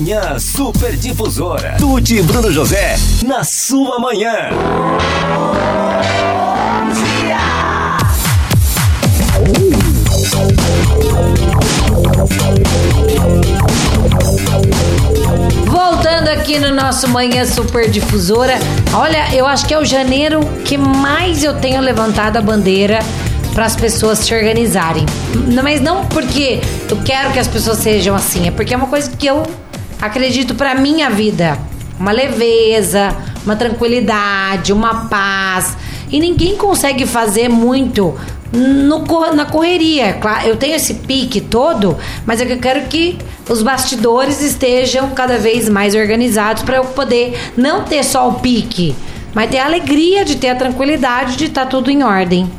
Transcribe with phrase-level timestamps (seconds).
[0.00, 1.76] Manhã Super Difusora.
[1.78, 4.48] Tuti e Bruno José, na sua manhã.
[15.66, 18.58] Voltando aqui no nosso Manhã Super Difusora.
[18.94, 23.00] Olha, eu acho que é o janeiro que mais eu tenho levantado a bandeira
[23.52, 25.04] para as pessoas se organizarem.
[25.62, 29.10] Mas não porque eu quero que as pessoas sejam assim, é porque é uma coisa
[29.10, 29.42] que eu
[30.00, 31.58] acredito para minha vida.
[31.98, 35.76] Uma leveza, uma tranquilidade, uma paz.
[36.10, 38.14] E ninguém consegue fazer muito
[38.52, 40.18] no, na correria.
[40.44, 45.68] Eu tenho esse pique todo, mas é eu quero que os bastidores estejam cada vez
[45.68, 48.94] mais organizados para eu poder não ter só o pique,
[49.34, 52.50] mas ter a alegria de ter a tranquilidade de estar tudo em ordem.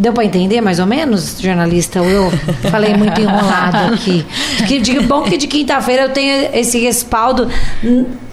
[0.00, 1.98] Deu pra entender mais ou menos, jornalista?
[1.98, 2.30] Eu
[2.70, 4.24] falei muito enrolado aqui.
[4.66, 7.46] Que bom que de quinta-feira eu tenho esse respaldo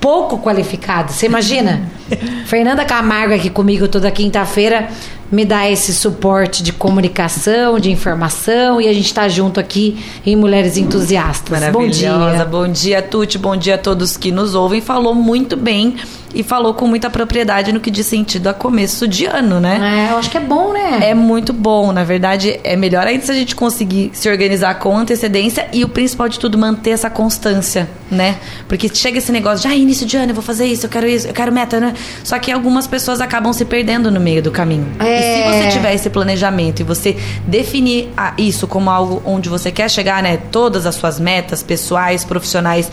[0.07, 1.11] pouco qualificado.
[1.11, 1.81] Você imagina?
[2.47, 4.87] Fernanda Camargo aqui comigo toda quinta-feira
[5.31, 10.35] me dá esse suporte de comunicação, de informação e a gente tá junto aqui em
[10.35, 11.59] Mulheres Entusiastas.
[11.71, 12.35] Bom Maravilhosa.
[12.35, 12.45] dia.
[12.45, 13.37] Bom dia, Tuti.
[13.37, 14.79] Bom dia a todos que nos ouvem.
[14.79, 15.95] Falou muito bem
[16.33, 20.07] e falou com muita propriedade no que diz sentido a começo de ano, né?
[20.07, 20.99] É, eu acho que é bom, né?
[21.01, 24.95] É muito bom, na verdade, é melhor ainda se a gente conseguir se organizar com
[24.95, 28.37] antecedência e o principal de tudo, manter essa constância, né?
[28.67, 31.27] Porque chega esse negócio de, ah, de ano, eu vou fazer isso, eu quero isso,
[31.27, 31.93] eu quero meta, né?
[32.23, 34.87] Só que algumas pessoas acabam se perdendo no meio do caminho.
[34.99, 35.03] É.
[35.03, 39.71] E se você tiver esse planejamento e você definir a- isso como algo onde você
[39.71, 40.37] quer chegar, né?
[40.51, 42.91] Todas as suas metas pessoais, profissionais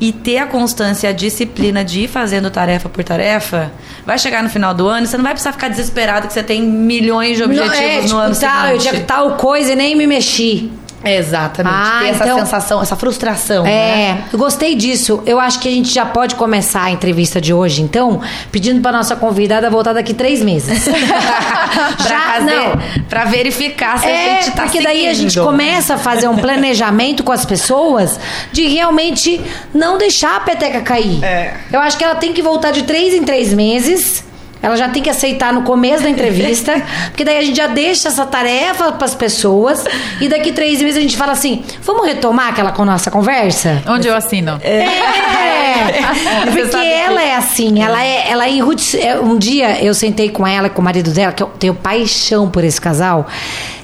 [0.00, 3.70] e ter a constância, a disciplina de ir fazendo tarefa por tarefa,
[4.04, 6.42] vai chegar no final do ano e você não vai precisar ficar desesperado que você
[6.42, 8.90] tem milhões de objetivos Não, é, no tipo, ano tal, eu seguinte.
[8.96, 10.70] tinha tal coisa e nem me mexi.
[11.04, 11.74] Exatamente.
[11.74, 13.64] Ah, ter essa então- sensação, essa frustração.
[13.64, 13.70] né?
[13.72, 15.22] É, eu gostei disso.
[15.26, 18.92] Eu acho que a gente já pode começar a entrevista de hoje, então, pedindo para
[18.92, 20.84] nossa convidada voltar daqui três meses.
[22.06, 25.44] pra, fazer, pra verificar se a É, gente tá porque daí a gente seguindo.
[25.46, 28.18] começa a fazer um planejamento com as pessoas
[28.52, 29.40] de realmente
[29.74, 31.22] não deixar a peteca cair.
[31.24, 31.54] É.
[31.72, 34.24] Eu acho que ela tem que voltar de três em três meses.
[34.62, 36.80] Ela já tem que aceitar no começo da entrevista,
[37.10, 39.84] porque daí a gente já deixa essa tarefa para as pessoas
[40.20, 43.82] e daqui três meses a gente fala assim: vamos retomar aquela com nossa conversa?
[43.88, 44.58] Onde eu assino?
[44.62, 44.84] É,
[46.46, 49.94] Você porque sabe que- ela é assim, ela é, ela é é, Um dia eu
[49.94, 53.26] sentei com ela, com o marido dela, que eu tenho paixão por esse casal.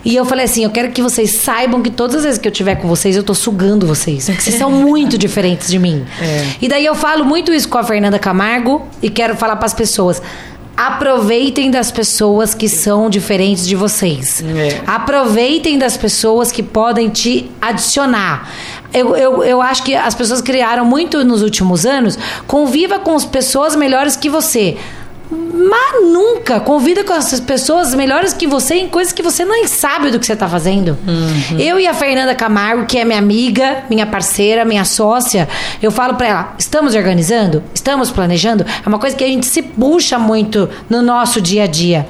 [0.04, 2.53] E eu falei assim: eu quero que vocês saibam que todas as vezes que eu
[2.53, 4.26] estiver com vocês, eu tô sugando vocês.
[4.26, 6.04] Porque vocês são muito diferentes de mim.
[6.60, 9.75] E daí eu falo muito isso com a Fernanda Camargo e quero falar para as
[9.75, 10.22] pessoas.
[10.76, 14.44] Aproveitem das pessoas que são diferentes de vocês.
[14.44, 14.81] É.
[14.87, 18.48] Aproveitem das pessoas que podem te adicionar.
[18.94, 22.16] Eu, eu, eu acho que as pessoas criaram muito nos últimos anos.
[22.47, 24.76] Conviva com as pessoas melhores que você.
[25.31, 30.11] Mas nunca convida com essas pessoas melhores que você em coisas que você nem sabe
[30.11, 30.97] do que você está fazendo.
[31.59, 35.47] Eu e a Fernanda Camargo, que é minha amiga, minha parceira, minha sócia,
[35.83, 38.65] eu falo para ela: estamos organizando, estamos planejando.
[38.65, 42.06] É uma coisa que a gente se puxa muito no nosso dia a dia.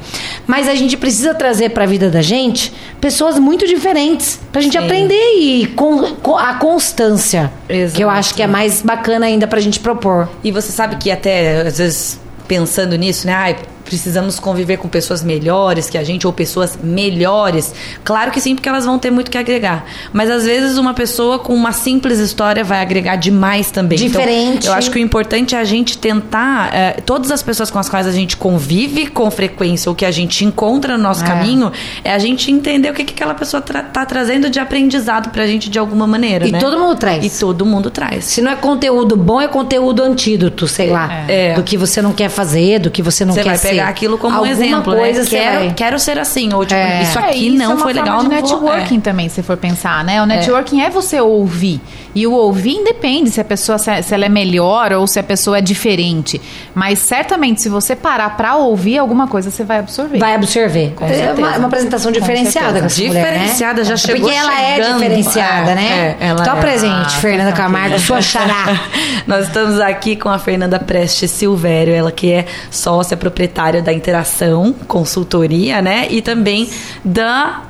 [0.47, 4.63] Mas a gente precisa trazer para a vida da gente pessoas muito diferentes para a
[4.63, 4.85] gente Sim.
[4.85, 8.11] aprender e com, com a constância, que eu Exato.
[8.11, 10.29] acho que é mais bacana ainda para a gente propor.
[10.43, 13.35] E você sabe que até, às vezes, pensando nisso, né?
[13.35, 13.57] Ai,
[13.89, 17.75] precisamos conviver com pessoas melhores que a gente ou pessoas melhores.
[18.05, 19.87] Claro que sim, porque elas vão ter muito que agregar.
[20.13, 23.99] Mas às vezes uma pessoa com uma simples história vai agregar demais também.
[23.99, 24.67] Então, Diferente.
[24.67, 26.71] eu acho que o importante é a gente tentar.
[26.75, 30.11] eh, todas as pessoas com as quais a gente convive com frequência ou que a
[30.11, 31.27] gente encontra no nosso É.
[31.27, 31.73] caminho,
[32.05, 35.47] é a gente entender o que, que aquela pessoa tra tá trazendo de aprendizado pra
[35.47, 36.47] gente de alguma maneira.
[36.47, 36.59] E né?
[36.59, 37.25] todo mundo traz.
[37.25, 38.25] E todo mundo traz.
[38.27, 41.25] Se não é conteúdo bom, é conteúdo antídoto, sei lá.
[41.29, 41.55] É.
[41.55, 43.69] Do que você não quer fazer, do que você não Você quer ser.
[43.79, 45.27] Pegar aquilo como um exemplo, coisa né?
[45.29, 47.03] Quero, vai- quero ser assim, ou tipo, É.
[47.03, 48.43] isso É, aqui isso não é uma foi forma legal, de não vou...
[48.71, 49.01] networking é.
[49.01, 50.23] também, se for pensar, né?
[50.23, 50.91] O networking é.
[50.91, 51.81] você ouvir.
[52.15, 55.59] E o ouvir independe se a pessoa se ela é melhor ou se a pessoa
[55.59, 56.41] é diferente.
[56.75, 60.19] Mas certamente, se você parar pra ouvir alguma coisa, você vai absorver.
[60.19, 60.95] Vai absorver.
[61.01, 61.35] é certeza.
[61.39, 63.85] uma, uma apresentação diferenciada com essa Diferenciada, mulher, né?
[63.85, 64.95] já chegou Porque ela é chegando.
[65.01, 66.17] diferenciada, É, né?
[66.21, 66.61] é, ela é.
[66.61, 68.81] presente, Ah, Fernanda Camargo, sua xará.
[69.27, 74.75] Nós estamos aqui com a Fernanda Prestes Silvério, ela que é sócia proprietária da Interação
[74.87, 76.07] Consultoria, né?
[76.11, 76.69] E também
[77.05, 77.68] da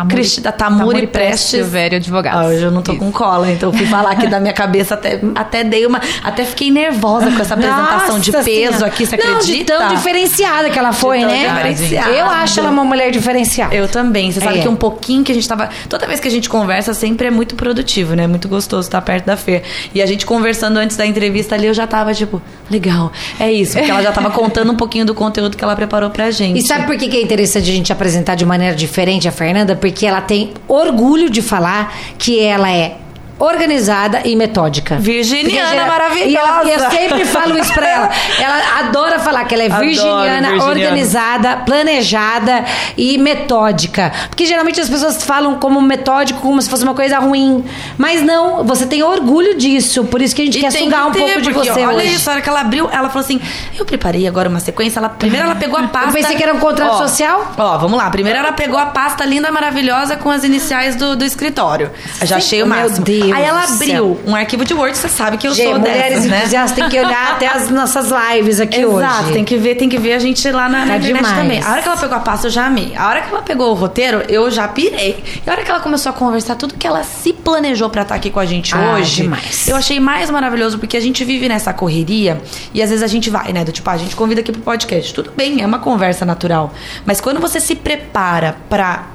[0.00, 1.50] Tamuri, Cristi- da Tamuri Prestes.
[1.50, 2.40] Silvério Advogados.
[2.40, 5.20] Ah, hoje eu não tô com cola, então fui falar aqui da minha cabeça, até,
[5.34, 6.00] até dei uma.
[6.22, 8.86] Até fiquei nervosa com essa apresentação de Nossa peso Senhora.
[8.86, 9.54] aqui, você Não, acredita?
[9.58, 11.48] de tão diferenciada que ela foi, né?
[11.48, 12.10] diferenciada.
[12.10, 13.74] Eu acho ela uma mulher diferenciada.
[13.74, 14.30] Eu também.
[14.32, 14.62] Você sabe É.
[14.62, 15.68] que um pouquinho que a gente tava.
[15.88, 18.26] Toda vez que a gente conversa, sempre é muito produtivo, né?
[18.26, 19.62] Muito gostoso estar perto da Fer.
[19.94, 22.40] E a gente conversando antes da entrevista ali, eu já tava tipo,
[22.70, 23.74] legal, é isso.
[23.76, 26.58] Porque ela já tava contando um pouquinho do conteúdo que ela preparou pra gente.
[26.58, 29.74] E sabe por que que é interessante a gente apresentar de maneira diferente a Fernanda?
[29.74, 32.96] Porque ela tem orgulho de falar que ela é
[33.38, 34.96] organizada e metódica.
[34.96, 36.28] Virginiana maravilhosa.
[36.28, 38.10] E ela- e eu sempre falo isso pra ela.
[38.38, 40.64] Ela adora falar que ela é Adoro virginiana, virginiana.
[40.64, 42.64] organizada, planejada
[42.96, 44.12] e metódica.
[44.28, 47.64] Porque geralmente as pessoas falam como metódico como se fosse uma coisa ruim.
[47.96, 50.04] Mas não, você tem orgulho disso.
[50.04, 51.98] Por isso que a gente E quer sugar que um ter, pouco de você olha
[51.98, 52.14] hoje.
[52.14, 53.40] isso, a hora que ela abriu, ela falou assim:
[53.78, 54.98] Eu preparei agora uma sequência.
[54.98, 56.12] Ela, primeiro ela pegou a pasta.
[56.12, 57.52] pensei que era um contrato Ó, social.
[57.56, 58.10] Ó, vamos lá.
[58.10, 61.90] Primeiro ela pegou a pasta linda, maravilhosa com as iniciais do, do escritório.
[62.20, 63.04] Eu já achei o Meu máximo.
[63.30, 66.08] Deus Aí ela abriu um arquivo de Word, você sabe que eu Gente, sou mulheres
[66.24, 66.38] dessas, né?
[66.40, 69.04] entusiastas têm que olhar até as nossas lives aqui hoje.
[69.06, 71.36] Exato, tem que ver, tem que ver a gente lá na, na Tá internet demais.
[71.42, 71.62] também.
[71.62, 72.92] A hora que ela pegou a pasta, eu já amei.
[72.96, 75.22] A hora que ela pegou o roteiro, eu já pirei.
[75.46, 78.14] E a hora que ela começou a conversar tudo que ela se planejou pra estar
[78.14, 79.68] aqui com a gente Ah, hoje, demais.
[79.68, 82.40] eu achei mais maravilhoso porque a gente vive nessa correria
[82.74, 83.64] e às vezes a gente vai, né?
[83.64, 85.12] Do tipo, ah, a gente convida aqui pro podcast.
[85.14, 86.72] Tudo bem, é uma conversa natural.
[87.04, 89.06] Mas quando você se prepara pra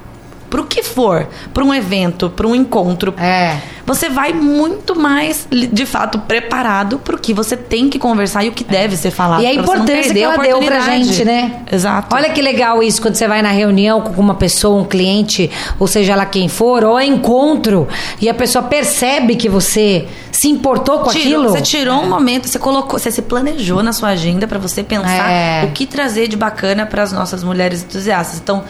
[0.53, 3.57] pro que for, pra um evento, pra um encontro, É.
[3.87, 8.51] você vai muito mais, de fato, preparado pro que você tem que conversar e o
[8.51, 9.41] que deve ser falado.
[9.41, 11.61] E importância perder que ela deu pra gente, né?
[11.71, 12.15] Exato.
[12.15, 15.87] Olha que legal isso, quando você vai na reunião com uma pessoa, um cliente, ou
[15.87, 17.87] seja lá quem for, ou a encontro,
[18.21, 21.49] e a pessoa percebe que você se importou com Tirou- aquilo.
[21.49, 25.31] Você tirou um momento, você colocou, você se planejou na sua agenda pra você pensar
[25.31, 25.65] É.
[25.65, 28.37] o que trazer de bacana para as nossas mulheres entusiastas.
[28.39, 28.63] Então,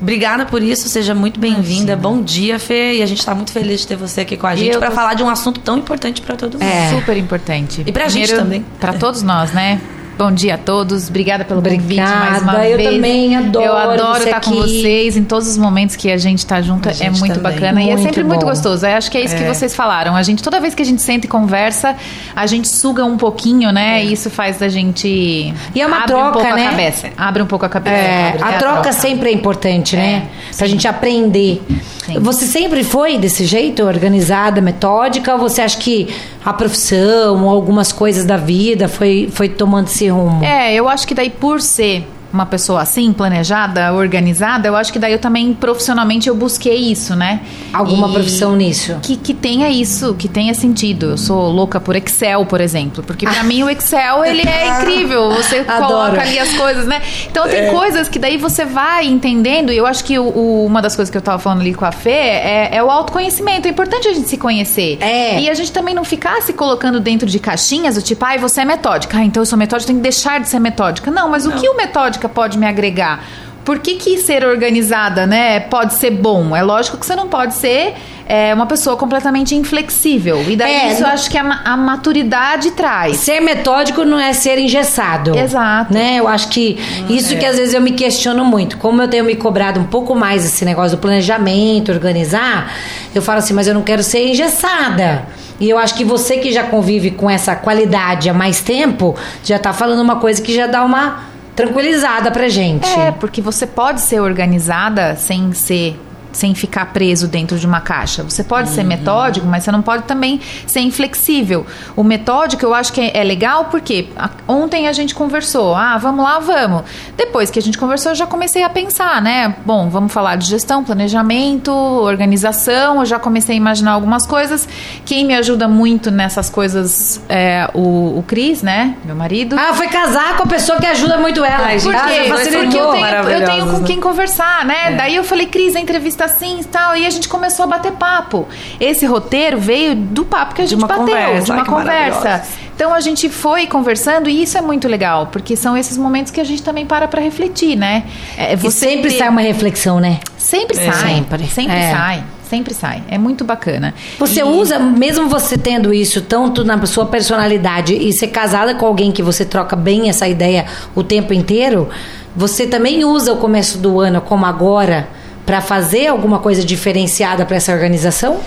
[0.00, 1.96] obrigada por isso, seja muito bem-vinda.
[1.96, 4.54] Bom dia, Fê, e a gente tá muito feliz de ter você aqui com a
[4.56, 6.62] gente pra tô- falar de um assunto tão importante pra todo mundo.
[6.62, 6.90] É.
[6.90, 7.82] Super importante.
[7.86, 8.64] E pra gente também.
[8.80, 9.80] Pra todos nós, né?
[10.16, 11.08] Bom dia a todos.
[11.08, 12.88] Obrigada pelo convite Obrigada, mais uma eu vez.
[12.94, 14.60] também adoro Eu adoro estar com aqui.
[14.80, 16.88] vocês em todos os momentos que a gente tá junto.
[16.88, 17.52] A É gente muito também.
[17.52, 18.46] bacana e é Muito sempre muito bom.
[18.50, 18.86] gostoso.
[18.86, 20.14] Eu acho que é isso que vocês falaram.
[20.14, 21.96] A gente toda vez que a gente senta e conversa,
[22.34, 24.04] a gente suga um pouquinho, né?
[24.04, 26.66] E isso faz da gente E é uma abre um troca, pouco né?
[26.66, 27.08] a cabeça.
[27.18, 27.96] Abre um pouco a cabeça.
[27.96, 30.28] É, Abre a troca sempre é importante, né?
[30.56, 31.60] Pra gente aprender.
[32.06, 32.18] Sim.
[32.20, 36.08] Você sempre foi desse jeito, organizada, metódica, ou você acha que
[36.44, 40.44] a profissão algumas coisas da vida foi, foi tomando esse rumo?
[40.44, 44.98] É, eu acho que daí por ser uma pessoa assim, planejada, organizada, eu acho que
[44.98, 47.40] daí eu também profissionalmente eu busquei isso, né?
[47.72, 48.96] Alguma E- profissão nisso?
[49.02, 51.10] Que, que tenha isso, que tenha sentido.
[51.10, 53.02] Eu sou louca por Excel, por exemplo.
[53.04, 55.30] Porque pra mim o Excel, ele é incrível.
[55.30, 55.86] Você Adoro.
[55.86, 57.00] coloca ali as coisas, né?
[57.30, 59.72] Então tem coisas que daí você vai entendendo.
[59.72, 61.84] E eu acho que o- o- uma das coisas que eu tava falando ali com
[61.84, 63.68] a Fê é, é o autoconhecimento.
[63.68, 64.98] É importante a gente se conhecer.
[65.00, 65.40] É.
[65.40, 68.62] E a gente também não ficar se colocando dentro de caixinhas, do tipo, ai, você
[68.62, 69.18] é metódica.
[69.18, 71.10] Ah, então eu sou metódica, tenho que deixar de ser metódica.
[71.10, 73.24] Não, mas o que o metódica pode me agregar?
[73.64, 76.54] Por que, que ser organizada, né, pode ser bom?
[76.54, 77.94] É lógico que você não pode ser
[78.26, 80.42] é, uma pessoa completamente inflexível.
[80.48, 83.16] E daí É, isso eu acho que a, a maturidade traz.
[83.18, 85.36] Ser metódico não é ser engessado.
[85.36, 85.92] Exato.
[85.92, 86.16] Né?
[86.16, 86.78] Eu acho que
[87.08, 88.78] isso que às vezes eu me questiono muito.
[88.78, 92.72] Como eu tenho me cobrado um pouco mais esse negócio do planejamento, organizar,
[93.14, 95.26] eu falo assim, mas eu não quero ser engessada.
[95.60, 99.58] E eu acho que você que já convive com essa qualidade há mais tempo, já
[99.58, 102.88] tá falando uma coisa que já dá uma tranquilizada pra gente.
[102.88, 105.98] É, porque você pode ser organizada sem ser
[106.34, 108.22] sem ficar preso dentro de uma caixa.
[108.22, 111.66] Você pode ser metódico, mas você não pode também ser inflexível.
[111.96, 114.08] O metódico eu acho que é, é legal porque
[114.46, 116.82] ontem a gente conversou, ah, vamos lá, vamos.
[117.16, 119.54] Depois que a gente conversou, eu já comecei a pensar, né?
[119.64, 123.00] Bom, vamos falar de gestão, planejamento, organização.
[123.00, 124.68] Eu já comecei a imaginar algumas coisas.
[125.04, 128.96] Quem me ajuda muito nessas coisas é o, o Cris, né?
[129.04, 129.56] Meu marido.
[129.58, 131.66] Ah, foi casar com a pessoa que ajuda muito ela.
[131.66, 132.28] Ai, gente, Por Ah, quê?
[132.28, 132.64] facilitou.
[132.64, 134.92] Porque eu tenho, eu tenho com quem conversar, né?
[134.96, 136.96] Daí eu falei, Cris, a entrevista assim e tal.
[136.96, 138.46] E a gente começou a bater papo.
[138.80, 141.44] Esse roteiro veio do papo que a De gente bateu, conversa.
[141.44, 142.42] de uma conversa.
[142.74, 146.40] Então a gente foi conversando e isso é muito legal, porque são esses momentos que
[146.40, 148.02] a gente também para pra refletir, né?
[148.36, 150.18] É, E você sempre ter- sai uma reflexão, né?
[150.36, 150.90] Sempre É.
[150.90, 151.14] sai.
[151.14, 151.46] Sempre.
[151.46, 151.92] Sempre É.
[151.92, 152.24] sai.
[152.50, 153.02] Sempre sai.
[153.08, 153.94] É muito bacana.
[154.18, 158.86] Você E- usa, mesmo você tendo isso tanto na sua personalidade e ser casada com
[158.86, 161.88] alguém que você troca bem essa ideia o tempo inteiro,
[162.36, 165.08] você também usa o começo do ano como agora
[165.44, 168.40] para fazer alguma coisa diferenciada para essa organização?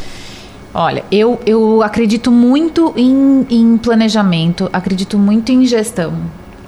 [0.74, 6.13] Olha, eu, eu acredito muito em, em planejamento, acredito muito em gestão.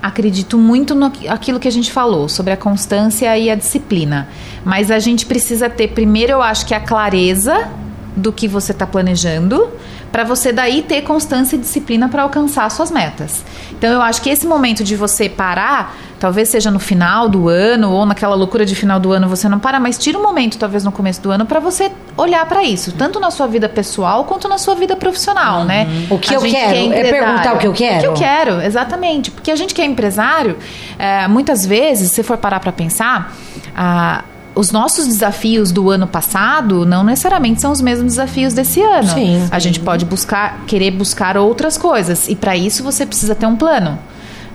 [0.01, 4.27] acredito muito no aquilo que a gente falou sobre a constância e a disciplina.
[4.63, 7.69] Mas a gente precisa ter, primeiro, eu acho que a clareza
[8.15, 9.69] do que você está planejando,
[10.11, 13.43] para você daí ter constância e disciplina para alcançar suas metas.
[13.71, 17.91] Então eu acho que esse momento de você parar, talvez seja no final do ano
[17.91, 20.83] ou naquela loucura de final do ano você não para, mas tira um momento talvez
[20.83, 24.47] no começo do ano para você olhar para isso, tanto na sua vida pessoal quanto
[24.49, 25.87] na sua vida profissional, né?
[26.09, 27.97] O que A eu quero, que é empresário- perguntar o que eu quero?
[27.97, 29.31] O que eu quero, exatamente.
[29.31, 30.57] Porque a gente que é empresário,
[30.97, 33.33] é, muitas vezes, se for parar para pensar,
[33.75, 34.23] ah,
[34.59, 39.07] os nossos desafios do ano passado não necessariamente são os mesmos desafios desse ano.
[39.07, 39.47] Sim.
[39.49, 42.27] A gente pode buscar, querer buscar outras coisas.
[42.27, 43.97] E para isso você precisa ter um plano.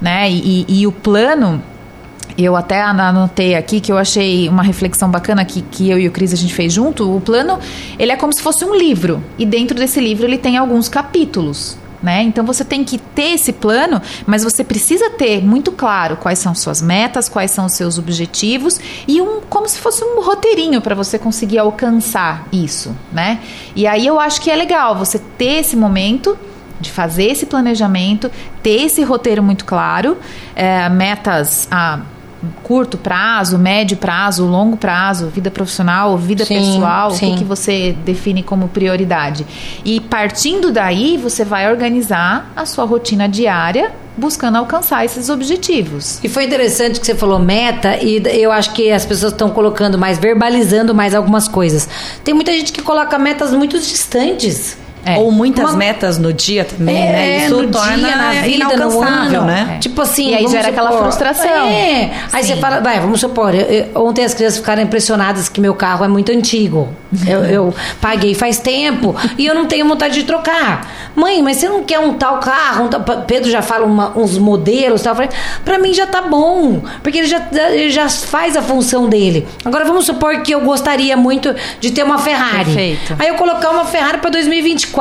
[0.03, 0.31] Né?
[0.31, 1.63] E, e- e o plano.
[2.37, 6.11] Eu até anotei aqui que eu achei uma reflexão bacana que, que eu e o
[6.11, 7.17] Cris a gente fez junto.
[7.17, 7.59] O plano,
[7.99, 9.23] ele é como se fosse um livro.
[9.39, 11.79] E dentro desse livro ele tem alguns capítulos.
[12.05, 12.23] Né?
[12.23, 16.55] Então você tem que ter esse plano, mas você precisa ter muito claro quais são
[16.55, 20.95] suas metas, quais são os seus objetivos e um como se fosse um roteirinho para
[20.95, 23.41] você conseguir alcançar isso, né?
[23.75, 26.37] E aí eu acho que é legal você ter esse momento
[26.79, 28.31] de fazer esse planejamento,
[28.63, 30.19] ter esse roteiro muito claro,
[30.55, 32.01] é, metas a
[32.63, 37.33] curto prazo, médio prazo, longo prazo, vida profissional, vida Sim, pessoal, o sim.
[37.33, 39.47] que, que você define como prioridade.
[39.85, 46.21] E partindo daí, você vai organizar a sua rotina diária buscando alcançar esses objetivos.
[46.23, 49.99] E foi interessante que você falou meta, e eu acho que as pessoas estão colocando
[49.99, 51.89] mais, verbalizando mais algumas coisas.
[52.23, 54.77] Tem muita gente que coloca metas muito distantes.
[55.05, 55.17] É.
[55.19, 57.37] Ou muitas Uma- metas no dia também, né?
[57.43, 59.47] É, Isso no torna dia, na vida, no inalcançável, ano.
[59.47, 59.73] né?
[59.77, 59.79] É.
[59.79, 61.47] Tipo assim, E aí gera aquela frustração.
[61.69, 62.11] É.
[62.33, 62.55] Aí Sim.
[62.55, 66.05] você fala, vai, vamos supor, eu- eu- ontem as crianças ficaram impressionadas que meu carro
[66.05, 66.89] é muito antigo.
[67.27, 70.91] Eu, eu paguei faz tempo e eu não tenho vontade de trocar.
[71.15, 72.87] Mãe, mas você não quer um tal carro?
[72.87, 75.15] Um tal- Pedro já fala uma- uns modelos tal.
[75.15, 75.31] Falei,
[75.65, 79.47] pra mim já tá bom, porque ele já, ele já faz a função dele.
[79.65, 82.65] Agora vamos supor que eu gostaria muito de ter uma Ferrari.
[82.65, 83.15] Perfeito.
[83.19, 84.94] Aí eu colocar uma Ferrari para 2024.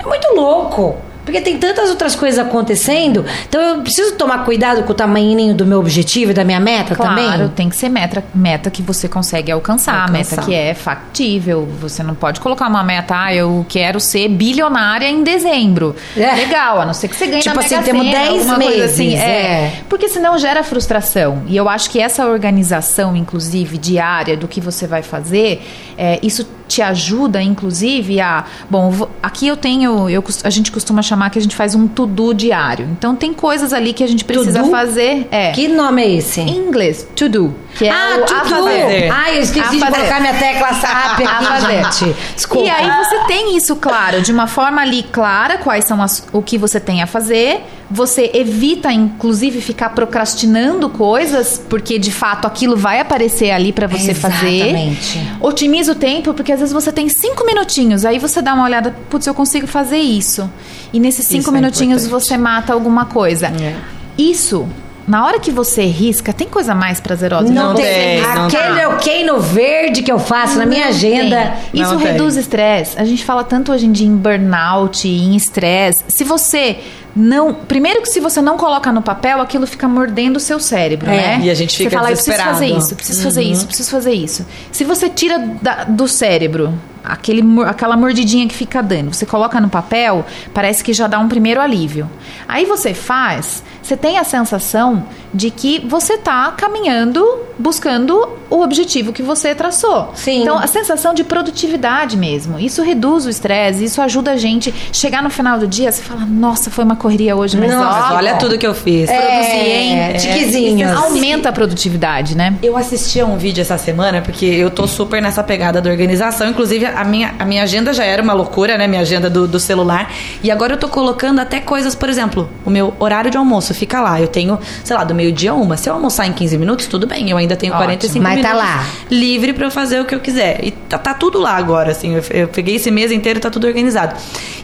[0.00, 0.96] É muito louco.
[1.24, 3.22] Porque tem tantas outras coisas acontecendo.
[3.46, 6.94] Então eu preciso tomar cuidado com o tamanhinho do meu objetivo e da minha meta
[6.94, 7.48] Claro, também.
[7.50, 10.36] tem que ser meta, meta que você consegue alcançar, Alcançar.
[10.36, 11.68] meta que é factível.
[11.82, 15.94] Você não pode colocar uma meta, ah, eu quero ser bilionária em dezembro.
[16.16, 16.32] É.
[16.34, 18.54] Legal, a não ser que você ganhe Tipo na assim, Mega temos Sena, 10 alguma
[18.56, 19.14] coisa meses, assim.
[19.16, 19.72] é.
[19.86, 21.42] Porque senão gera frustração.
[21.46, 25.62] E eu acho que essa organização, inclusive, diária do que você vai fazer,
[25.98, 28.44] é, isso te ajuda, inclusive, a.
[28.68, 30.08] Bom, aqui eu tenho.
[30.08, 32.86] Eu, a gente costuma chamar que a gente faz um to-do diário.
[32.92, 34.70] Então tem coisas ali que a gente precisa To-do?
[34.70, 35.26] fazer.
[35.30, 35.52] É.
[35.52, 36.40] Que nome é esse?
[36.42, 37.54] Em inglês, to do.
[37.76, 38.50] Que é ah, o a tudo.
[38.50, 39.10] fazer.
[39.10, 39.96] Ah, eu esqueci A de fazer.
[39.96, 41.66] colocar minha tecla SAP aqui,
[42.06, 42.16] gente.
[42.34, 42.66] Desculpa.
[42.66, 46.42] E aí você tem isso claro, de uma forma ali clara, quais são as, o
[46.42, 47.64] que você tem a fazer.
[47.90, 54.10] Você evita, inclusive, ficar procrastinando coisas, porque de fato aquilo vai aparecer ali pra você
[54.10, 55.18] Exatamente.
[55.18, 55.36] fazer.
[55.40, 58.94] Otimiza o tempo, porque às vezes você tem cinco minutinhos, aí você dá uma olhada,
[59.08, 60.50] putz, eu consigo fazer isso.
[60.92, 62.26] E nesses cinco Isso é minutinhos importante.
[62.28, 63.46] você mata alguma coisa.
[63.46, 63.74] É.
[64.18, 64.68] Isso,
[65.06, 68.22] na hora que você risca, tem coisa mais prazerosa Não, você tem.
[68.22, 68.86] tem, não Aquele tem.
[68.86, 71.54] ok no verde que eu faço na minha Não agenda.
[71.72, 71.80] tem.
[71.82, 72.98] Isso Não reduz estresse.
[72.98, 76.04] A gente fala tanto hoje em dia em burnout, em estresse.
[76.08, 76.78] Se você
[77.18, 77.52] não.
[77.52, 81.38] Primeiro que se você não coloca no papel, aquilo fica mordendo o seu cérebro, É.
[81.38, 81.40] né?
[81.44, 82.58] E a gente fica Você fala, eu preciso desesperado.
[82.58, 83.52] fazer isso, preciso fazer Uhum.
[83.52, 84.46] isso, preciso fazer isso.
[84.72, 86.72] Se você tira da- do cérebro
[87.04, 91.28] aquele, aquela mordidinha que fica dando, você coloca no papel, parece que já dá um
[91.28, 92.08] primeiro alívio.
[92.46, 97.24] Aí você faz, você tem a sensação de que você tá caminhando,
[97.58, 100.10] buscando o objetivo que você traçou.
[100.14, 100.42] Sim.
[100.42, 102.58] Então, a sensação de produtividade mesmo.
[102.58, 106.24] Isso reduz o estresse, isso ajuda a gente chegar no final do dia, você fala,
[106.26, 109.08] nossa, foi uma correria hoje, mas Nossa, ó, Olha tudo que eu fiz.
[109.10, 109.98] produzir, hein?
[109.98, 110.92] É, tiquezinhos.
[110.92, 112.54] aumenta a produtividade, né?
[112.62, 116.48] Eu assisti a um vídeo essa semana, porque eu tô super nessa pegada da organização.
[116.48, 118.86] Inclusive, a minha, a minha agenda já era uma loucura, né?
[118.86, 120.12] Minha agenda do, do celular.
[120.42, 124.00] E agora eu tô colocando até coisas, por exemplo, o meu horário de almoço fica
[124.00, 124.20] lá.
[124.20, 125.78] Eu tenho, sei lá, do meio-dia a uma.
[125.78, 127.30] Se eu almoçar em 15 minutos, tudo bem.
[127.30, 127.86] Eu ainda tenho Ótimo.
[127.86, 128.86] 45 Mas tá minutos lá.
[129.10, 130.60] livre pra eu fazer o que eu quiser.
[130.62, 132.14] E tá, tá tudo lá agora, assim.
[132.16, 134.14] Eu, eu peguei esse mês inteiro, tá tudo organizado.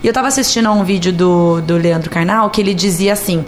[0.03, 3.45] E eu tava assistindo a um vídeo do, do Leandro Carnal que ele dizia assim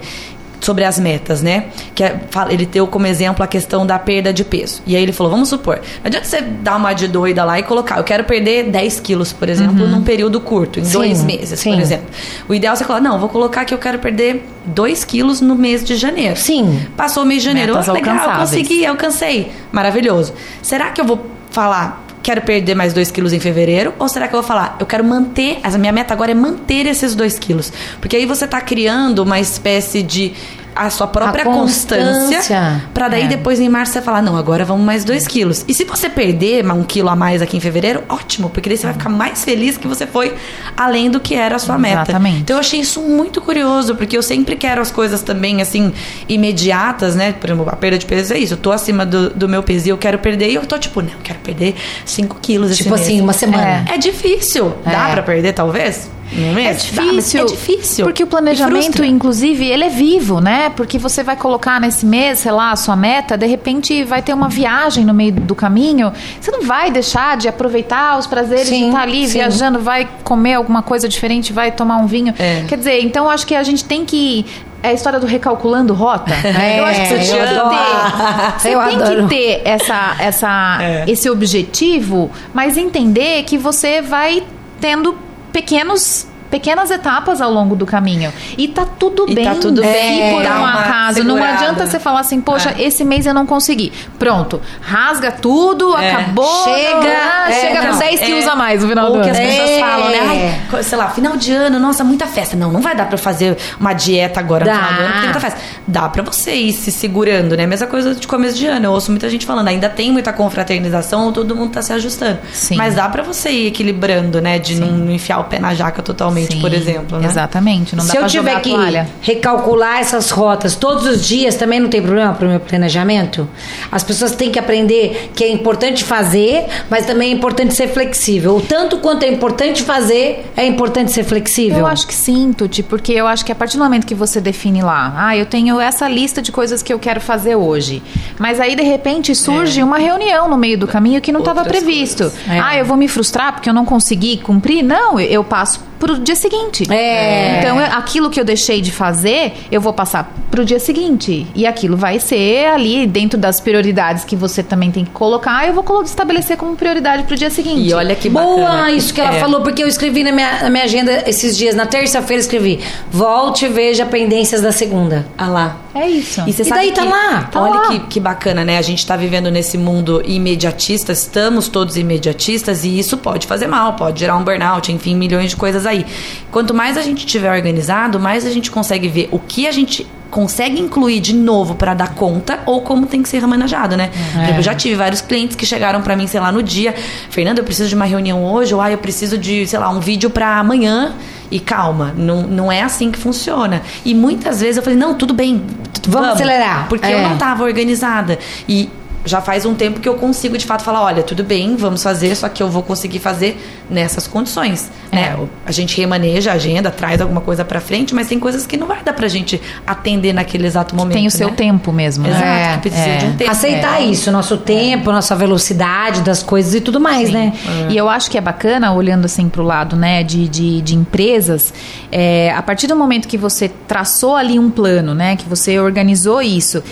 [0.59, 1.65] sobre as metas, né?
[1.93, 4.81] Que é- ele deu como exemplo a questão da perda de peso.
[4.85, 7.63] E aí ele falou: vamos supor, não adianta você dar uma de doida lá e
[7.63, 11.59] colocar, eu quero perder 10 quilos, por exemplo, num período curto, em Sim, dois meses,
[11.59, 11.71] sim.
[11.71, 12.07] por exemplo.
[12.49, 15.55] O ideal é você falar: não, vou colocar que eu quero perder 2 quilos no
[15.55, 16.35] mês de janeiro.
[16.35, 16.85] Sim.
[16.97, 19.51] Passou o mês de janeiro, Metas oh, legal, consegui, alcancei.
[19.71, 20.33] Maravilhoso.
[20.61, 23.93] Será que eu vou falar, quero perder mais 2 quilos em fevereiro?
[23.97, 26.85] Ou será que eu vou falar, eu quero manter, a minha meta agora é manter
[26.85, 27.71] esses 2 quilos?
[28.01, 30.33] Porque aí você tá criando uma espécie de
[30.77, 32.13] a sua própria A constância.
[32.37, 33.27] constância, pra daí É.
[33.27, 35.65] depois em março você falar, não, agora vamos mais dois quilos.
[35.67, 38.85] E se você perder um quilo a mais aqui em fevereiro, ótimo, porque daí você
[38.85, 40.33] vai ficar mais feliz que você foi
[40.75, 42.03] além do que era a sua meta.
[42.03, 42.41] Exatamente.
[42.41, 45.91] Então eu achei isso muito curioso, porque eu sempre quero as coisas também, assim,
[46.27, 47.33] imediatas, né?
[47.33, 48.53] Por exemplo, a perda de peso é isso.
[48.53, 51.01] Eu tô acima do, do meu peso e eu quero perder, e eu tô tipo,
[51.01, 53.01] não, eu quero perder 5 quilos Tipo mês.
[53.01, 53.85] assim, uma semana.
[53.91, 54.73] É difícil.
[54.85, 55.13] Dá É.
[55.13, 56.09] pra perder, talvez?
[56.31, 56.73] No É?
[56.73, 57.41] Dá, mas difícil.
[57.41, 58.05] é difícil.
[58.05, 60.69] Porque o planejamento, inclusive, ele é vivo, né?
[60.75, 64.33] Porque você vai colocar nesse mês, sei lá, a sua meta, de repente vai ter
[64.33, 66.11] uma viagem no meio do caminho.
[66.39, 69.33] Você não vai deixar de aproveitar os prazeres de Sim, estar ali sim.
[69.33, 72.33] viajando, vai comer alguma coisa diferente, vai tomar um vinho.
[72.37, 72.63] É.
[72.67, 74.45] Quer dizer, então acho que a gente tem que.
[74.83, 76.33] É a história do recalculando rota.
[76.45, 77.69] É, eu acho que você eu tinha que adoro.
[77.69, 78.59] ter.
[78.59, 79.23] Você Eu tem adoro.
[79.27, 81.05] que ter essa, essa, É.
[81.07, 84.43] esse objetivo, mas entender que você vai
[84.79, 85.17] tendo
[85.57, 88.31] pequenos pequenas etapas ao longo do caminho.
[88.57, 89.43] E tá tudo E bem.
[89.45, 91.23] tá tudo bem, por dá um acaso.
[91.23, 91.57] Não segurada.
[91.57, 92.83] adianta você falar assim, poxa, É.
[92.83, 93.91] esse mês eu não consegui.
[94.17, 96.11] Pronto, rasga tudo, É.
[96.11, 96.63] acabou.
[96.63, 98.25] Chega, ah, é, chega com não, 10 é.
[98.25, 99.39] quilos a mais no final Ou do que ano.
[99.39, 99.79] as pessoas É.
[99.79, 100.61] falam, né?
[100.73, 102.55] Ai, sei lá, final de ano, nossa, muita festa.
[102.55, 104.73] Não, não vai dar pra fazer uma dieta agora Dá.
[104.73, 105.59] no final do ano, porque tem muita festa.
[105.87, 107.65] Dá pra você ir se segurando, né?
[107.67, 108.85] Mesma coisa de começo de ano.
[108.85, 110.31] Eu ouço muita gente falando, ainda tem muita
[110.67, 112.39] confraternização, todo mundo tá se ajustando.
[112.53, 112.75] Sim.
[112.75, 114.59] Mas dá pra você ir equilibrando, né?
[114.59, 117.27] De não, não enfiar o pé na jaca totalmente, Sim, por exemplo, né?
[117.27, 118.73] Exatamente, não dá Se eu tiver que
[119.21, 123.47] recalcular essas rotas todos os dias, também não tem problema para o meu planejamento?
[123.91, 128.57] As pessoas têm que aprender que é importante fazer, mas também é importante ser flexível.
[128.57, 131.79] O tanto quanto é importante fazer, é importante ser flexível.
[131.79, 134.39] Eu acho que sim, Tuti, porque eu acho que a partir do momento que você
[134.39, 138.01] define lá, ah, eu tenho essa lista de coisas que eu quero fazer hoje,
[138.37, 142.31] mas aí de repente surge uma reunião no meio do caminho que não estava previsto.
[142.49, 142.59] É.
[142.59, 144.83] Ah, eu vou me frustrar porque eu não consegui cumprir?
[144.83, 146.85] Não, eu passo pro dia seguinte.
[146.91, 147.59] É.
[147.59, 151.45] Então, eu- aquilo que eu deixei de fazer, eu vou passar pro dia seguinte.
[151.55, 155.73] E aquilo vai ser ali dentro das prioridades que você também tem que colocar, eu
[155.73, 157.89] vou estabelecer como prioridade pro dia seguinte.
[157.89, 158.91] E olha que Boa bacana.
[158.91, 159.39] isso que ela É.
[159.39, 161.75] falou, porque eu escrevi na minha, na minha agenda esses dias.
[161.75, 162.79] Na terça-feira escrevi:
[163.11, 165.25] volte e veja pendências da segunda.
[165.37, 165.77] Ah lá.
[165.95, 166.43] É isso.
[166.47, 167.87] E você E sabe daí tá que, lá, tá olha lá.
[167.87, 168.77] Que, que bacana, né?
[168.77, 173.93] A gente tá vivendo nesse mundo imediatista, estamos todos imediatistas e isso pode fazer mal,
[173.93, 176.05] pode gerar um burnout, enfim, milhões de coisas aí.
[176.51, 180.05] Quanto mais a gente tiver organizado, mais a gente consegue ver o que a gente
[180.29, 184.11] consegue incluir de novo pra dar conta ou como tem que ser remanejado, né?
[184.35, 186.93] Exemplo, Eu já tive vários clientes que chegaram pra mim, sei lá, no dia,
[187.29, 190.01] Fernanda, eu preciso de uma reunião hoje, ou ah, eu preciso de, sei lá, um
[190.01, 191.13] vídeo pra amanhã.
[191.49, 193.81] E calma, não, não é assim que funciona.
[194.03, 195.59] E muitas vezes eu falei, não, tudo bem,
[195.93, 196.89] t- Vamos acelerar.
[196.89, 197.13] Porque É.
[197.15, 198.37] eu não estava organizada.
[198.67, 198.89] E
[199.27, 202.35] já faz um tempo que eu consigo de fato falar, olha, tudo bem, vamos fazer,
[202.35, 205.35] só que eu vou conseguir fazer nessas condições, né?
[205.37, 205.45] É.
[205.65, 208.87] A gente remaneja a agenda, traz alguma coisa pra frente, mas tem coisas que não
[208.87, 211.55] vai dar pra gente atender naquele exato momento, Tem o seu né?
[211.55, 212.29] tempo mesmo, né?
[212.29, 213.17] Exato, É, que precisa é.
[213.17, 213.51] de um tempo.
[213.51, 214.05] Aceitar É.
[214.05, 217.53] isso, nosso tempo, nossa velocidade das coisas e tudo mais, né?
[217.89, 221.73] E eu acho que é bacana, olhando assim pro lado né, de, de, de empresas,
[222.11, 226.41] é, a partir do momento que você traçou ali um plano, né, que você organizou
[226.41, 226.83] isso,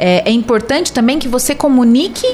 [0.00, 2.26] é, é importante também que você comunique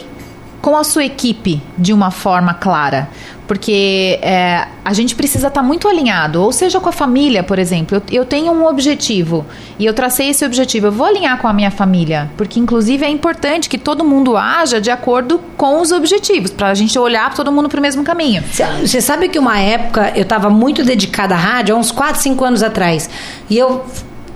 [0.63, 3.09] com a sua equipe de uma forma clara.
[3.47, 7.97] Porque é, a gente precisa estar muito alinhado, ou seja, com a família, por exemplo.
[7.97, 9.47] Eu, eu tenho um objetivo
[9.79, 10.89] e eu tracei esse objetivo.
[10.89, 14.81] Eu vou alinhar com a minha família, porque inclusive é importante que todo mundo haja
[14.81, 18.43] de acordo com os objetivos, para a gente olhar todo mundo para o mesmo caminho.
[18.81, 22.45] Você sabe que uma época eu estava muito dedicada à rádio, há uns 4, 5
[22.45, 23.09] anos atrás.
[23.49, 23.85] E eu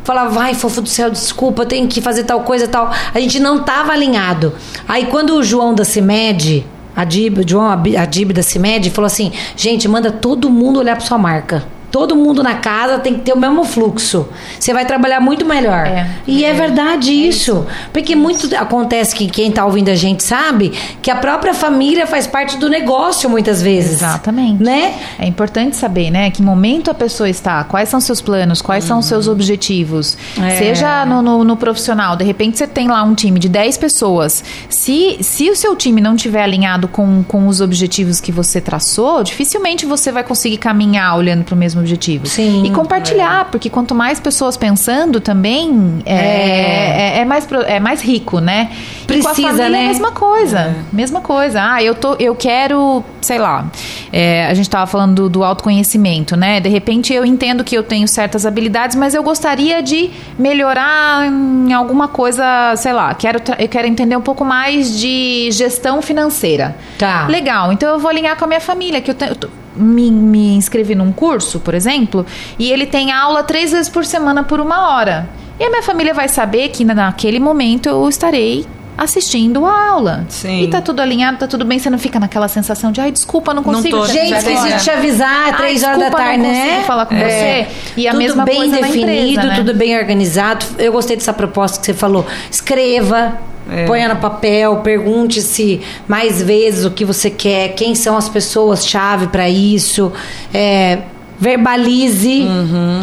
[0.05, 2.93] falava, vai, fofo do céu, desculpa, tenho que fazer tal coisa tal.
[3.13, 4.55] A gente não estava alinhado.
[4.89, 9.89] Aí quando o João da CIMED, a Dib, João Adib da CIMED, falou assim: gente,
[9.89, 11.65] manda todo mundo olhar para sua marca.
[11.91, 14.29] Todo mundo na casa tem que ter o mesmo fluxo.
[14.59, 15.87] Você vai trabalhar muito melhor.
[15.87, 16.09] É.
[16.27, 17.67] E é, verdade isso.
[17.93, 20.73] Porque muito acontece que quem está ouvindo a gente sabe
[21.03, 23.93] que a própria família faz parte do negócio muitas vezes.
[23.95, 24.63] Exatamente.
[24.63, 24.95] Né?
[25.19, 28.99] É importante saber, né, que momento a pessoa está, quais são seus planos, quais são
[29.01, 30.17] os seus objetivos.
[30.41, 30.59] É.
[30.59, 34.45] Seja no, no- no profissional, de repente você tem lá um time de 10 pessoas.
[34.69, 39.23] Se, se o seu time não tiver alinhado com, com os objetivos que você traçou,
[39.25, 42.27] dificilmente você vai conseguir caminhar olhando para o mesmo objetivo.
[42.27, 42.65] Sim.
[42.65, 47.19] E compartilhar, porque quanto mais pessoas pensando também, é, é.
[47.21, 48.71] é mais, pro- é mais rico, né?
[49.03, 49.81] E Precisa, né?
[49.83, 50.75] É a mesma coisa.
[50.93, 51.61] Mesma coisa.
[51.63, 53.67] Ah, eu, tô, eu quero, sei lá.
[54.13, 56.61] é, a gente estava falando do, do autoconhecimento, né?
[56.61, 61.73] De repente eu entendo que eu tenho certas habilidades, mas eu gostaria de melhorar em
[61.73, 62.45] alguma coisa,
[62.77, 63.13] sei lá.
[63.15, 66.77] Quero, eu quero entender um pouco mais de gestão financeira.
[66.99, 67.27] Tá.
[67.29, 69.37] Legal, então eu vou alinhar com a minha família, que eu, te- eu
[69.77, 72.27] me, me inscrevi num curso, por exemplo,
[72.59, 75.29] e ele tem aula três vezes por semana por uma hora.
[75.59, 80.27] E a minha família vai saber que naquele momento eu estarei assistindo a aula.
[80.29, 80.63] Sim.
[80.63, 83.55] E tá tudo alinhado, tá tudo bem, você não fica naquela sensação de, ai, desculpa,
[83.55, 86.37] não Não consigo tô, te Gente, esqueci de te avisar, Ai, três horas da tarde,
[86.39, 86.67] não né?
[86.67, 87.67] consigo falar com você.
[87.97, 89.57] E a tudo mesma bem coisa na definido, empresa, né?
[89.57, 90.67] tudo bem organizado.
[90.79, 92.27] Eu gostei dessa proposta que você falou.
[92.51, 93.39] Escreva,
[93.71, 93.87] É.
[93.87, 99.49] ponha no papel, pergunte-se mais vezes o que você quer, quem são as pessoas-chave para
[99.49, 100.13] isso.
[100.53, 100.99] É,
[101.41, 102.45] verbalize,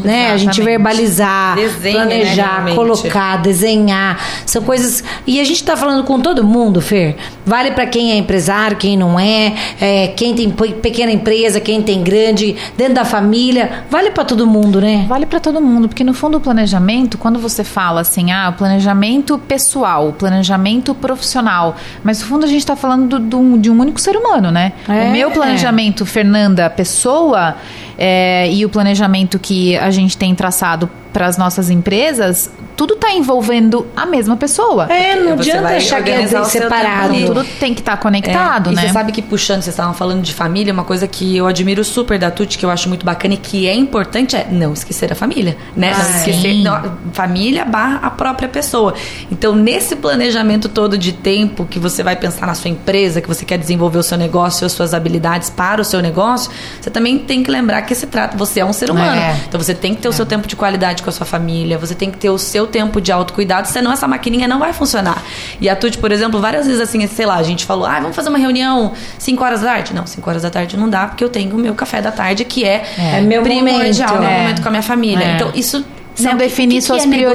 [0.04, 0.32] né?
[0.32, 0.62] A gente exatamente.
[0.62, 2.76] verbalizar, Desenhe, né, planejar, realmente.
[2.76, 4.20] colocar, desenhar.
[4.46, 5.04] São coisas.
[5.26, 7.16] E a gente tá falando com todo mundo, Fer.
[7.46, 11.82] Vale para quem é empresário, quem não é, é, quem tem pe- pequena empresa, quem
[11.82, 13.84] tem grande, dentro da família.
[13.90, 15.06] Vale para todo mundo, né?
[15.08, 18.54] Vale para todo mundo, porque no fundo o planejamento, quando você fala assim, ah, o
[18.54, 23.70] planejamento pessoal, o planejamento profissional, mas no fundo a gente está falando do- do- de
[23.72, 24.74] um único ser humano, né?
[24.88, 25.06] É.
[25.08, 27.56] O meu planejamento, Fernanda, pessoa,
[27.98, 33.12] é, e o planejamento que a gente tem traçado para as nossas empresas, tudo está
[33.12, 34.86] envolvendo a mesma pessoa.
[34.92, 37.14] É, não Você adianta vai achar que é seu separado.
[37.14, 38.84] tempo Tudo tem que estar conectado, É, né?
[38.84, 41.84] E você sabe que puxando, vocês estavam falando de família, uma coisa que eu admiro
[41.84, 45.12] super da Tuti, que eu acho muito bacana e que é importante é não esquecer
[45.12, 45.92] a família, né?
[45.92, 46.64] não Ah, esquecer sim.
[46.64, 48.94] não, família barra a própria pessoa.
[49.32, 53.44] Então, nesse planejamento todo de tempo que você vai pensar na sua empresa, que você
[53.46, 57.42] quer desenvolver o seu negócio, as suas habilidades para o seu negócio, você também tem
[57.44, 59.20] que lembrar que se trata, você é um ser humano.
[59.20, 59.36] É.
[59.48, 61.96] Então você tem que ter o seu tempo de qualidade com a sua família, você
[61.96, 65.24] tem que ter o seu tempo de autocuidado, senão essa maquininha não vai funcionar.
[65.62, 68.16] E a Tuti, por exemplo, várias vezes assim, sei lá, a gente falou, ah, vamos
[68.16, 69.94] fazer uma reunião 5 horas da tarde.
[69.94, 72.44] Não, 5 horas da tarde não dá, porque eu tenho o meu café da tarde,
[72.44, 74.20] que é, É meu primordial, momento.
[74.22, 74.40] meu É.
[74.42, 75.24] momento com a minha família.
[75.24, 75.36] É.
[75.36, 75.86] Então, isso.
[76.18, 77.34] São né, que- definir que suas é negociável,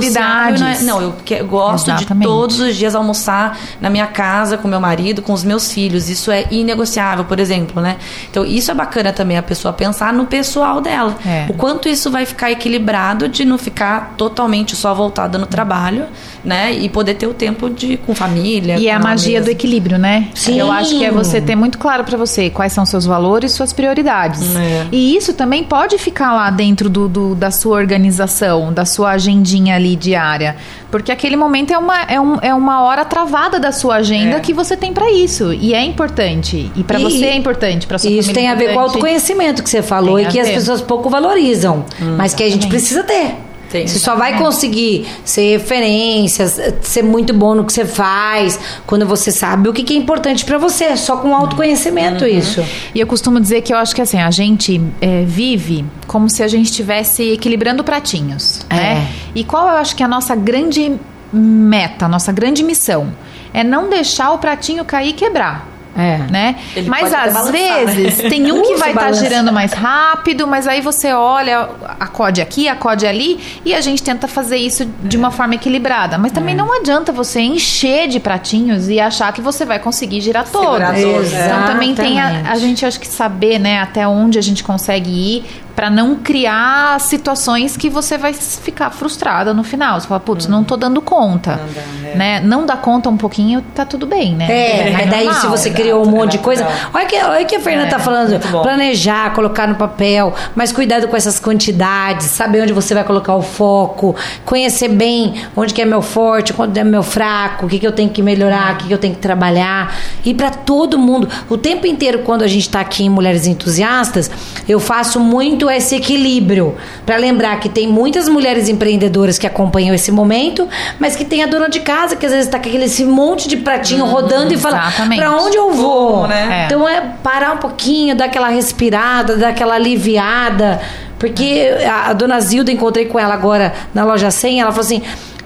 [0.57, 0.61] prioridades.
[0.61, 2.19] Não, é- não, eu, que- eu gosto Exatamente.
[2.19, 6.09] de todos os dias almoçar na minha casa, com meu marido, com os meus filhos.
[6.09, 7.97] Isso é inegociável, por exemplo, né?
[8.31, 11.17] Então, isso é bacana também, a pessoa pensar no pessoal dela.
[11.27, 11.47] É.
[11.49, 16.07] O quanto isso vai ficar equilibrado de não ficar totalmente só voltada no trabalho,
[16.45, 16.73] né?
[16.73, 18.77] E poder ter o tempo de com família.
[18.79, 19.45] E é a com magia mesa.
[19.47, 20.29] do equilíbrio, né?
[20.35, 20.59] Sim.
[20.59, 23.73] Eu acho que é você ter muito claro pra você quais são seus valores, suas
[23.73, 24.55] prioridades.
[24.57, 24.87] É.
[24.91, 29.77] E isso também pode ficar lá dentro do, do- da sua organização, da sua agendinha
[29.77, 30.57] ali diária.
[30.91, 34.41] Porque aquele momento é uma, é um- é uma hora travada da sua agenda É.
[34.41, 35.53] que você tem pra isso.
[35.53, 36.71] E é importante.
[36.77, 38.81] E pra E- você é importante, pra sua isso tem é a ver com o
[38.81, 41.85] autoconhecimento que você falou Tem e que as pessoas pouco valorizam,
[42.17, 43.37] mas que a gente precisa ter.
[43.73, 43.87] Tem.
[43.87, 49.33] Você só vai conseguir ser referências, ser muito bom no que você faz, quando você
[49.33, 50.95] sabe o que que é importante pra você.
[50.95, 52.63] Só com autoconhecimento isso.
[52.95, 56.43] E eu costumo dizer que eu acho que assim, a gente é, vive como se
[56.43, 58.61] a gente estivesse equilibrando pratinhos.
[58.69, 58.75] É.
[58.75, 59.09] Né?
[59.35, 60.93] E qual eu acho que é a nossa grande
[61.33, 63.11] meta, a nossa grande missão?
[63.55, 65.72] É não deixar o pratinho cair e quebrar.
[65.97, 66.19] É.
[66.31, 66.57] Né?
[66.75, 67.85] Ele Mas às balançar, né?
[67.85, 69.21] vezes tem um que vai estar balança.
[69.23, 71.69] girando mais rápido, mas aí você olha,
[72.01, 76.17] acode aqui, acode ali, e a gente tenta fazer isso de uma forma equilibrada.
[76.17, 76.35] Mas É.
[76.35, 81.33] também não adianta você encher de pratinhos e achar que você vai conseguir girar todos.
[81.33, 81.47] É.
[81.47, 85.11] Então também tem a, a gente acho que saber, né, até onde a gente consegue
[85.11, 90.01] ir pra não criar situações que você vai ficar frustrada no final.
[90.01, 91.57] Você fala, putz, não tô dando conta.
[91.57, 92.15] Não dá, é.
[92.17, 92.41] né?
[92.41, 94.47] Não dá conta um pouquinho, tá tudo bem, né?
[94.51, 95.41] É, mas daí normal.
[95.41, 96.67] se você criou um monte de coisa.
[96.93, 101.09] Olha que, olha que a Fernanda É, tá falando, planejar, colocar no papel, mas cuidado
[101.09, 105.85] com essas quantidades, saber onde você vai colocar o foco, conhecer bem onde que é
[105.85, 108.89] meu forte, onde é meu fraco, o que, que eu tenho que melhorar, o que,
[108.89, 109.95] que eu tenho que trabalhar.
[110.25, 111.29] E pra todo mundo.
[111.49, 114.31] O tempo inteiro, quando a gente tá aqui em Mulheres Entusiastas,
[114.69, 116.77] eu faço muito esse equilíbrio.
[117.05, 121.47] Pra lembrar que tem muitas mulheres empreendedoras que acompanham esse momento, mas que tem a
[121.47, 124.57] dona de casa que às vezes tá com aquele esse monte de pratinho rodando e
[124.57, 126.13] fala: pra onde eu vou?
[126.15, 126.63] Como, né?
[126.63, 126.67] É.
[126.67, 130.81] Então é parar um pouquinho, dar aquela respirada, dar aquela aliviada.
[131.19, 135.03] Porque a, a dona Zilda, encontrei com ela agora na loja 100, ela falou assim.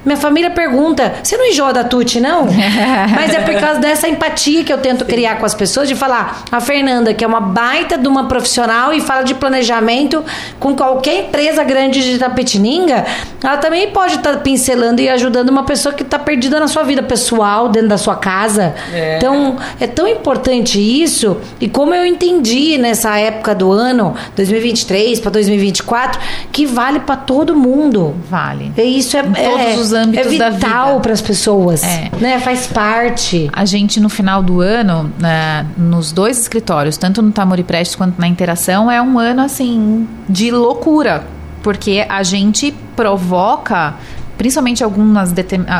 [0.06, 2.46] Minha família pergunta: você não enjoa da Tuti, não?
[3.12, 6.44] Mas é por causa dessa empatia que eu tento criar com as pessoas, de falar,
[6.50, 10.24] a Fernanda, que é uma baita de uma profissional e fala de planejamento
[10.60, 13.04] com qualquer empresa grande de Tapetininga,
[13.42, 17.02] ela também pode estar pincelando e ajudando uma pessoa que está perdida na sua vida
[17.02, 18.74] pessoal, dentro da sua casa.
[18.92, 19.16] É.
[19.16, 21.36] Então, é tão importante isso.
[21.60, 26.20] E como eu entendi nessa época do ano, 2023 para 2024,
[26.52, 28.14] que vale para todo mundo.
[28.30, 28.72] Vale.
[28.76, 31.00] E isso é, Em todos é, os âmbitos é da vital vida.
[31.00, 32.10] para as pessoas, É.
[32.20, 32.38] né?
[32.38, 33.50] Faz parte.
[33.52, 38.20] A gente, no final do ano, né, nos dois escritórios, tanto no Tamori Prestes quanto
[38.20, 41.24] na Interação, é um ano, assim, de loucura.
[41.62, 43.94] Porque a gente provoca,
[44.38, 45.32] principalmente algumas,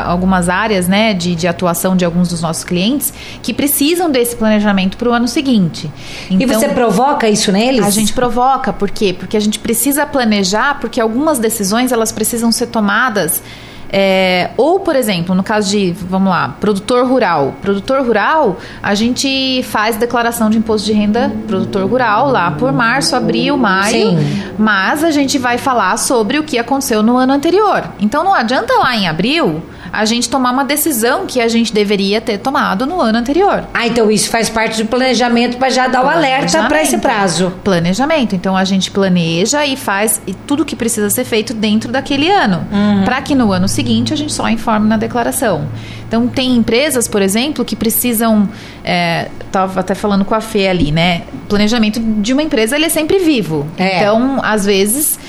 [0.05, 4.97] algumas áreas né, de, de atuação de alguns dos nossos clientes, que precisam desse planejamento
[4.97, 5.89] para o ano seguinte.
[6.29, 7.85] e você provoca isso neles?
[7.85, 9.15] A gente provoca, por quê?
[9.17, 13.41] Porque a gente precisa planejar, porque algumas decisões elas precisam ser tomadas
[13.89, 17.55] É, ou, por exemplo, no caso de, vamos lá, produtor rural.
[17.61, 23.15] Produtor rural, a gente faz declaração de imposto de renda produtor rural lá por março,
[23.15, 24.11] abril, maio.
[24.11, 24.43] Sim.
[24.57, 27.83] Mas a gente vai falar sobre o que aconteceu no ano anterior.
[27.99, 32.19] Então não adianta lá em abril a gente tomar uma decisão que a gente deveria
[32.21, 33.63] ter tomado no ano anterior.
[33.73, 37.53] Ah, então isso faz parte do planejamento para já dar o alerta para esse prazo.
[37.63, 38.35] Planejamento.
[38.35, 43.03] Então a gente planeja e faz tudo que precisa ser feito dentro daquele ano, Uhum.
[43.05, 45.67] para que no ano seguinte a gente só informe na declaração.
[46.07, 48.47] Então tem empresas, por exemplo, que precisam,
[48.83, 51.23] é, tava até falando com a Fê ali, né?
[51.49, 53.67] Planejamento de uma empresa ele é sempre vivo.
[53.77, 53.97] É.
[53.97, 55.19] Então às vezes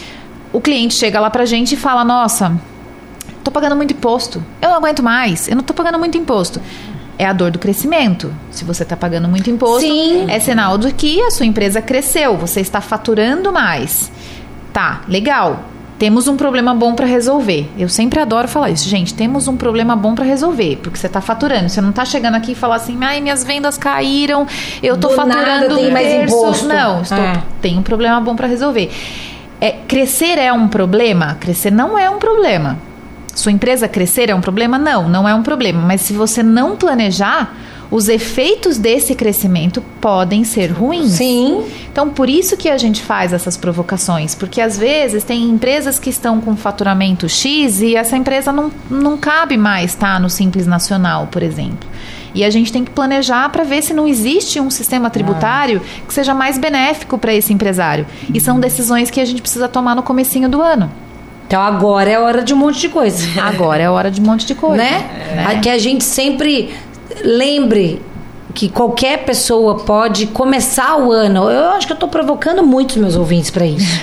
[0.52, 2.52] o cliente chega lá pra gente e fala, nossa,
[3.48, 4.44] tô pagando muito imposto.
[4.60, 5.48] Eu não aguento mais.
[5.48, 6.60] Eu não tô pagando muito imposto.
[7.18, 8.32] É a dor do crescimento.
[8.50, 10.26] Se você está pagando muito imposto, Sim.
[10.30, 14.12] é sinal de que a sua empresa cresceu, você está faturando mais.
[14.72, 15.60] Tá, legal.
[15.98, 17.68] Temos um problema bom para resolver.
[17.76, 19.14] Eu sempre adoro falar isso, gente.
[19.14, 21.68] Temos um problema bom para resolver, porque você está faturando.
[21.68, 24.46] Você não está chegando aqui e falar assim, ai, minhas vendas caíram,
[24.80, 26.66] eu tô Do nada faturando tem um mais terço." imposto.
[26.68, 27.42] Não, estou, É.
[27.60, 28.92] tem um problema bom para resolver.
[29.60, 31.36] É, crescer é um problema?
[31.40, 32.78] Crescer não é um problema.
[33.34, 34.78] Sua empresa crescer é um problema?
[34.78, 35.80] Não, não é um problema.
[35.80, 37.54] Mas se você não planejar,
[37.90, 41.12] os efeitos desse crescimento podem ser ruins.
[41.12, 41.64] Sim.
[41.90, 46.10] Então, por isso que a gente faz essas provocações, porque às vezes tem empresas que
[46.10, 51.28] estão com faturamento X e essa empresa não, não cabe mais estar no Simples Nacional,
[51.28, 51.88] por exemplo.
[52.34, 56.12] E a gente tem que planejar para ver se não existe um sistema tributário que
[56.12, 58.06] seja mais benéfico para esse empresário.
[58.32, 60.90] E são decisões que a gente precisa tomar no comecinho do ano.
[61.48, 63.24] Então agora é hora de um monte de coisa.
[63.42, 64.76] Agora é hora de um monte de coisa.
[64.76, 65.60] né?
[65.62, 66.74] Que a gente sempre
[67.24, 68.02] lembre
[68.54, 71.50] que qualquer pessoa pode começar o ano.
[71.50, 73.86] Eu acho que eu tô provocando muito os meus ouvintes para isso.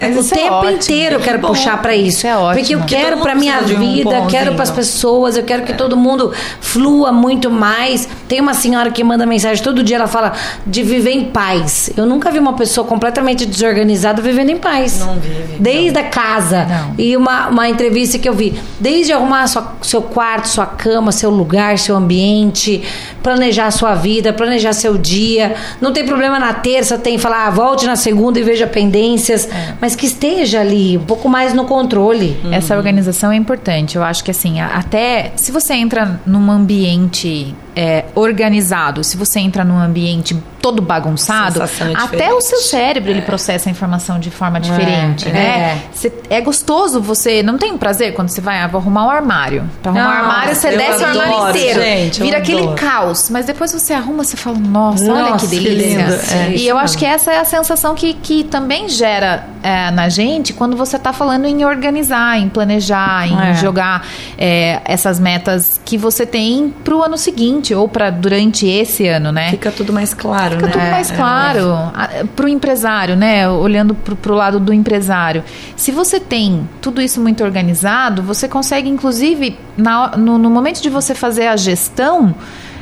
[0.00, 0.70] O é tempo ótimo.
[0.72, 1.48] inteiro eu quero bom.
[1.48, 2.26] puxar para isso.
[2.26, 2.54] É ótimo.
[2.60, 4.30] Porque eu quero para minha um vida, empurrãozinho.
[4.30, 8.08] quero para as pessoas, eu quero que todo mundo flua muito mais.
[8.26, 10.32] Tem uma senhora que manda mensagem todo dia, ela fala
[10.66, 11.90] de viver em paz.
[11.96, 14.98] Eu nunca vi uma pessoa completamente desorganizada vivendo em paz.
[15.00, 16.64] Não vive, Desde a casa.
[16.64, 16.94] Não.
[16.98, 21.30] E uma, uma entrevista que eu vi, desde arrumar sua- seu quarto, sua cama, seu
[21.30, 22.82] lugar, seu ambiente,
[23.22, 25.54] planejar a sua vida, planejar seu dia.
[25.80, 29.48] Não tem problema na terça, tem falar, ah, volte na segunda e veja pendências,
[29.80, 32.36] mas que esteja ali, um pouco mais no controle.
[32.52, 33.96] Essa organização é importante.
[33.96, 39.64] Eu acho que assim, até se você entra num ambiente é, organizado, se você entra
[39.64, 42.32] num ambiente todo bagunçado, Sensação é até diferente.
[42.34, 45.32] o seu cérebro ele processa a informação de forma diferente, é.
[45.32, 45.82] né?
[45.92, 47.42] Cê- é gostoso você.
[47.42, 49.64] Não tem prazer quando você vai, ah, vou arrumar um armário.
[49.82, 51.80] Pra arrumar um Nossa, armário, você desce o armário adoro, inteiro.
[51.80, 52.76] gente, vira aquele adoro.
[52.76, 53.30] caos.
[53.30, 55.98] Mas depois você arruma, você fala, nossa, olha Nossa, que que delícia.
[55.98, 56.12] lindo.
[56.32, 60.10] É, e eu acho que essa é a sensação que, que também gera é, na
[60.10, 63.54] gente quando você está falando em organizar, em planejar, em É.
[63.54, 64.06] jogar
[64.36, 69.30] é, essas metas que você tem para o ano seguinte ou para durante esse ano,
[69.30, 69.50] né?
[69.50, 70.72] Fica tudo mais claro, Fica né?
[70.72, 71.92] tudo mais claro.
[72.34, 73.48] Para o empresário, né?
[73.48, 75.44] Olhando para o lado do empresário.
[75.76, 80.88] Se você tem tudo isso muito organizado, você consegue, inclusive, na- no, no momento de
[80.88, 82.34] você fazer a gestão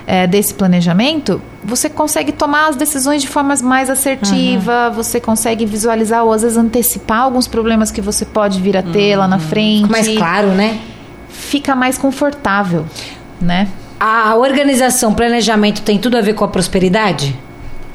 [0.07, 6.25] é, desse planejamento, você consegue tomar as decisões de forma mais assertiva, você consegue visualizar
[6.25, 9.91] ou às vezes antecipar alguns problemas que você pode vir a ter lá na frente.
[9.91, 10.79] Mais claro, né?
[11.29, 12.87] Fica mais confortável,
[13.38, 13.69] né?
[14.01, 17.37] A organização, planejamento tem tudo a ver com a prosperidade?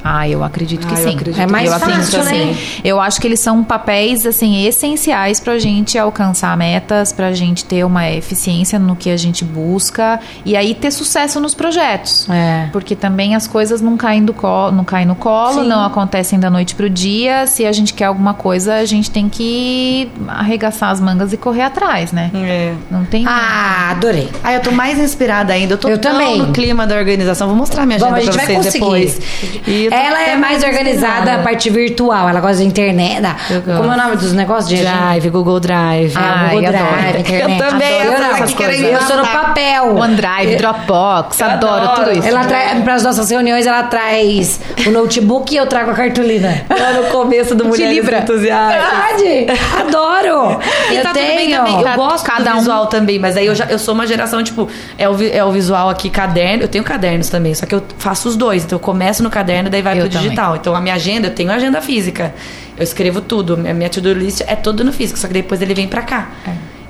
[0.04, 1.16] Ah, eu acredito que Ah, eu sim.
[1.16, 2.54] acredito É mais eu acredito fácil, que né?
[2.54, 2.82] sim.
[2.84, 7.34] Eu acho que eles são papéis assim essenciais para a gente alcançar metas, para a
[7.34, 12.28] gente ter uma eficiência no que a gente busca e aí ter sucesso nos projetos.
[12.30, 12.68] É.
[12.72, 15.68] Porque também as coisas não caem do colo, não caem no colo, Sim.
[15.70, 17.48] não acontecem da noite pro dia.
[17.48, 21.62] Se a gente quer alguma coisa, a gente tem que arregaçar as mangas e correr
[21.62, 22.30] atrás, né?
[22.34, 22.74] É.
[22.92, 23.26] Não tem.
[23.28, 24.30] Ah, adorei.
[24.44, 25.74] Ah, eu tô mais inspirada ainda.
[25.74, 26.38] Eu tô Eu tão também.
[26.40, 27.48] no clima da organização.
[27.48, 29.06] Vou mostrar minha agenda Vamos, a gente pra vai vocês conseguir.
[29.06, 29.68] depois.
[29.68, 31.42] E Ela é mais organizada inspirada.
[31.42, 32.28] a parte virtual.
[32.30, 33.22] Ela gosta de internet.
[33.22, 33.36] da-.
[33.78, 34.78] Como é o nome dos negócios de?
[34.84, 36.14] Drive, Google Drive.
[36.16, 36.86] Ah, Google adoro.
[36.86, 37.62] Drive, internet.
[37.62, 38.06] Eu também, Adoro.
[38.08, 39.96] eu sou Não, essa que quero Eu sou no papel.
[39.96, 41.96] OneDrive, Dropbox, Eu adoro, adoro.
[42.06, 42.28] tudo isso.
[42.28, 46.64] Ela traz, para as nossas reuniões, ela traz o notebook e eu trago a cartolina.
[46.70, 48.20] Lá no começo do Mulheres Libra.
[48.20, 48.82] Entusiastas.
[49.22, 49.48] Verdade!
[49.80, 50.60] Adoro!
[50.92, 51.58] E eu tá tudo bem tenho.
[51.58, 51.76] também.
[51.78, 54.06] Eu Tá- gosto cada do um- visual também, mas aí eu, já, eu sou uma
[54.06, 56.64] geração, tipo, é o, é o visual aqui, caderno.
[56.64, 58.64] Eu tenho cadernos também, só que eu faço os dois.
[58.64, 60.24] Então eu começo no caderno, daí vai Eu pro também.
[60.30, 60.56] digital.
[60.56, 62.34] Então a minha agenda, eu tenho agenda física.
[62.76, 63.54] Eu escrevo tudo.
[63.54, 66.30] A minha to-do list é tudo no físico, só que depois ele vem pra cá.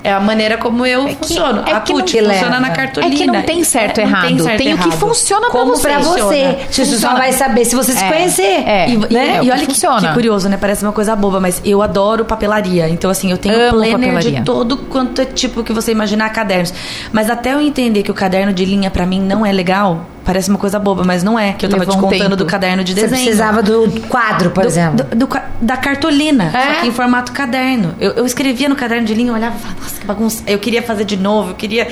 [0.06, 1.62] É a maneira como eu É que- funciono.
[1.66, 2.60] é a que funciona leva.
[2.60, 3.14] na É cartolina.
[3.14, 4.42] É que não tem certo É, e não errado.
[4.42, 5.88] certo Tem o que funciona Como você.
[5.88, 6.56] pra você.
[6.84, 8.42] Só vai saber se você se É, conhecer.
[8.68, 8.90] é.
[8.90, 9.40] E, né?
[9.42, 10.58] e É olha que que, curioso, né?
[10.58, 12.86] Parece uma coisa boba, mas eu adoro papelaria.
[12.86, 14.40] Então, assim, eu tenho Amo planner papelaria.
[14.40, 16.74] de todo quanto é tipo que você imaginar cadernos.
[17.10, 20.48] Mas até eu entender que o caderno de linha pra mim não é legal, parece
[20.50, 21.52] uma coisa boba, mas não é.
[21.52, 22.36] Que eu tava Levou te um contando tempo.
[22.36, 23.22] do caderno de Você desenho.
[23.22, 25.04] precisava do quadro, por do, exemplo.
[25.04, 25.28] do- do
[25.60, 26.74] da cartolina, É?
[26.74, 27.94] só que em formato caderno.
[28.00, 30.42] Eu, eu escrevia no caderno de linha, eu olhava e falava, nossa, que bagunça.
[30.46, 31.88] Eu queria fazer de novo, eu queria.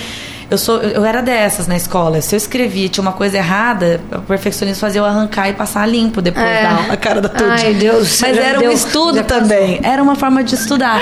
[0.53, 2.21] Eu, sou, eu era dessas na escola.
[2.21, 5.87] Se eu escrevia e tinha uma coisa errada, o perfeccionismo fazia eu arrancar e passar
[5.89, 6.63] limpo depois É.
[6.65, 7.51] da a cara da tudo.
[7.51, 9.81] Ai, Deus, Mas era deu- um estudo também.
[9.83, 11.01] Era uma forma de estudar.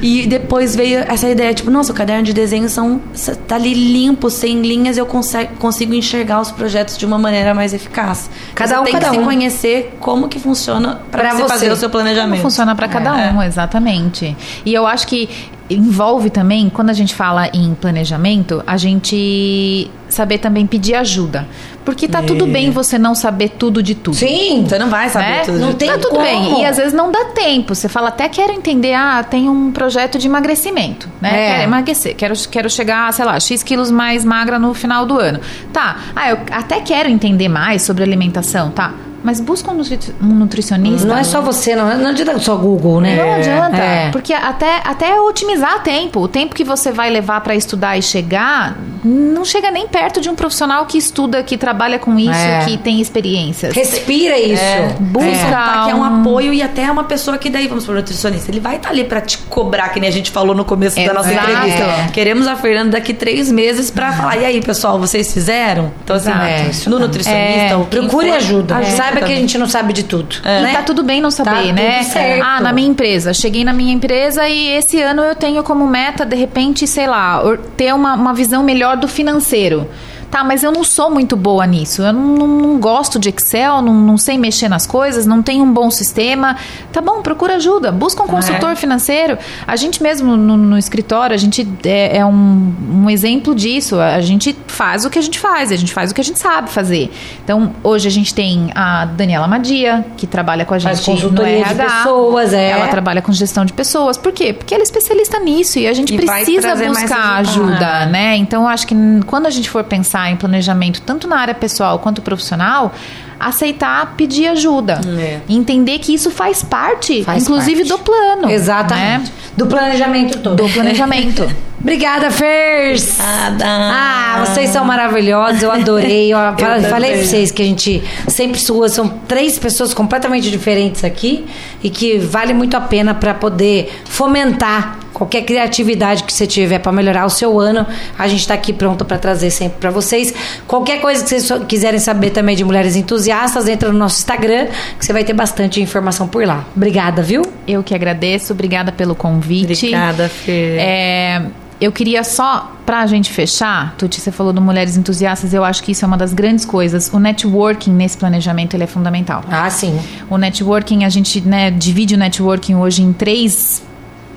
[0.00, 3.00] E depois veio essa ideia, tipo, nossa, o caderno de desenho são,
[3.48, 7.74] tá ali limpo, sem linhas, eu consigo, consigo enxergar os projetos de uma maneira mais
[7.74, 8.30] eficaz.
[8.54, 9.20] Cada você um, tem cada que um.
[9.20, 11.48] se conhecer como que funciona Pra para você, você.
[11.48, 12.38] fazer o seu planejamento.
[12.38, 13.32] Como funciona para cada É.
[13.32, 14.36] um, exatamente.
[14.64, 15.28] E eu acho que
[15.74, 21.48] envolve também, quando a gente fala em planejamento, a gente saber também pedir ajuda.
[21.84, 24.16] Porque tá tudo bem você não saber tudo de tudo.
[24.16, 24.64] Sim.
[24.68, 25.42] Você não vai saber né?
[25.44, 25.58] tudo.
[25.58, 26.22] Não de tem tá tudo como.
[26.22, 26.60] bem.
[26.60, 27.74] E às vezes não dá tempo.
[27.74, 31.30] Você fala, até quero entender, ah, tem um projeto de emagrecimento, né?
[31.30, 31.50] É.
[31.50, 35.40] Quero emagrecer, quero, quero chegar, sei lá, X quilos mais magra no final do ano.
[35.72, 38.92] Tá, ah, eu até quero entender mais sobre alimentação, tá?
[39.24, 41.06] Mas busca um, nutri- um nutricionista.
[41.06, 43.16] Não é só você, não, não adianta só Google, né?
[43.16, 44.10] Não adianta, É.
[44.10, 48.76] porque até, até otimizar tempo, o tempo que você vai levar para estudar e chegar,
[49.04, 52.64] não chega nem perto de um profissional que estuda, que trabalha com isso, É.
[52.66, 53.74] que tem experiências.
[53.74, 54.62] Respira isso.
[54.62, 54.96] É.
[54.98, 57.94] Busca Sem contar que é um apoio e até uma pessoa que daí, vamos pro
[57.94, 60.96] nutricionista, ele vai estar ali pra te cobrar, que nem a gente falou no começo
[60.96, 61.50] da nossa Exato.
[61.50, 61.82] entrevista.
[61.84, 62.08] É.
[62.12, 65.92] Queremos a Fernanda daqui três meses pra falar, e aí, pessoal, vocês fizeram?
[66.02, 66.30] Então, assim.
[66.30, 67.84] É, no nutricionista, É.
[67.90, 68.74] Procure for, ajuda.
[69.12, 70.36] Saiba que a gente não sabe de tudo.
[70.44, 70.72] E né?
[70.72, 72.02] tá tudo bem não saber, Tá né?
[72.42, 73.32] Ah, na minha empresa.
[73.32, 77.42] Cheguei na minha empresa e esse ano eu tenho como meta, de repente, sei lá,
[77.76, 79.88] ter uma, uma visão melhor do financeiro.
[80.32, 82.00] Tá, mas eu não sou muito boa nisso.
[82.00, 85.62] Eu não, não- não gosto de Excel, não, não sei mexer nas coisas, não tenho
[85.62, 86.56] um bom sistema.
[86.90, 87.92] Tá bom, procura ajuda.
[87.92, 89.36] Busca um consultor financeiro.
[89.66, 94.00] A gente mesmo no, no escritório, a gente é, é um, um exemplo disso.
[94.00, 96.38] A gente faz o que a gente faz, a gente faz o que a gente
[96.38, 97.12] sabe fazer.
[97.44, 101.58] Então, hoje a gente tem a Daniela Madia, que trabalha com a gente Faz consultoria
[101.58, 101.84] no de RH.
[101.98, 102.70] pessoas, é.
[102.70, 104.16] Ela trabalha com gestão de pessoas.
[104.16, 104.54] Por quê?
[104.54, 108.34] Porque ela é especialista nisso e a gente E precisa buscar ajuda, né?
[108.36, 108.94] Então, eu acho que
[109.26, 112.92] quando a gente for pensar em planejamento, tanto na área pessoal quanto profissional,
[113.38, 115.00] aceitar pedir ajuda.
[115.18, 115.40] É.
[115.48, 117.88] Entender que isso faz parte, Faz inclusive, parte.
[117.88, 118.50] do plano.
[118.50, 119.30] Exatamente.
[119.30, 119.32] né?
[119.56, 120.56] Do planejamento todo.
[120.56, 121.48] Do planejamento.
[121.82, 123.18] Obrigada, Fers.
[123.20, 126.32] Ah, vocês são maravilhosos, eu adorei.
[126.32, 127.12] Eu, falei também.
[127.18, 131.44] pra vocês que a gente sempre sua, são três pessoas completamente diferentes aqui
[131.82, 136.92] e que vale muito a pena para poder fomentar qualquer criatividade que você tiver para
[136.92, 137.86] melhorar o seu ano.
[138.18, 140.32] A gente tá aqui pronto para trazer sempre para vocês.
[140.66, 144.66] Qualquer coisa que vocês quiserem saber também de mulheres entusiastas, entra no nosso Instagram,
[144.98, 146.64] que você vai ter bastante informação por lá.
[146.74, 147.42] Obrigada, viu?
[147.66, 149.86] Eu que agradeço, obrigada pelo convite.
[149.86, 150.76] Obrigada, Fê.
[150.78, 151.42] É,
[151.80, 155.90] eu queria só, pra gente fechar, Tuti, você falou do Mulheres Entusiastas, eu acho que
[155.90, 157.10] isso é uma das grandes coisas.
[157.12, 159.44] O networking nesse planejamento ele é fundamental.
[159.50, 159.98] Ah, sim.
[160.30, 163.82] O networking, a gente né, divide o networking hoje em três,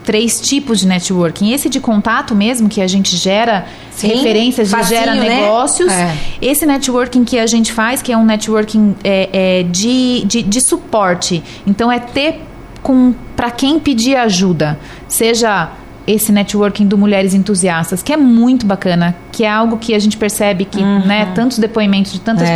[0.05, 1.51] três tipos de networking.
[1.51, 5.41] Esse de contato mesmo, que a gente gera Sim, reférências, e facinho, gera né?
[5.41, 5.91] negócios.
[5.91, 6.15] É.
[6.41, 10.61] Esse networking que a gente faz, que é um networking é, é, de, de, de
[10.61, 11.43] suporte.
[11.65, 12.41] Então, é ter
[12.81, 14.79] com para quem pedir ajuda.
[15.07, 15.71] Seja
[16.07, 20.17] esse networking do Mulheres Entusiastas, que é muito bacana, que é algo que a gente
[20.17, 22.55] percebe que, né, tantos depoimentos de tantas É.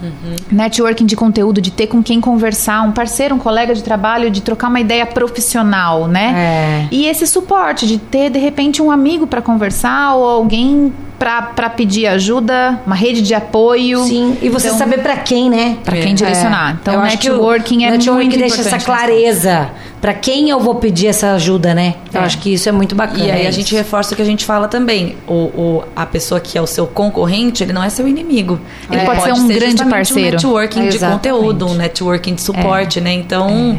[0.00, 0.40] pessoas.
[0.50, 4.40] Networking de conteúdo, de ter com quem conversar, um parceiro, um colega de trabalho, de
[4.40, 6.88] trocar uma ideia profissional, né?
[6.90, 6.94] É.
[6.94, 12.06] E esse suporte, de ter de repente um amigo para conversar ou alguém para pedir
[12.06, 14.02] ajuda, uma rede de apoio.
[14.04, 15.76] Sim, e você Então, saber pra quem, né?
[15.84, 16.78] Pra quem direcionar.
[16.80, 20.48] Então, Eu acho que o networking é networking muito deixa essa importante clareza Pra quem
[20.48, 21.96] eu vou pedir essa ajuda, né?
[22.10, 23.22] Eu acho que isso é muito bacana.
[23.22, 23.58] E aí a isso.
[23.58, 25.14] gente reforça o que a gente fala também.
[25.28, 28.58] O, o- a pessoa que é o seu concorrente, ele não é seu inimigo.
[28.90, 30.28] Ele pode ser um grande justamente parceiro.
[30.28, 33.12] Um networking de conteúdo, um networking de suporte, né?
[33.12, 33.78] Então,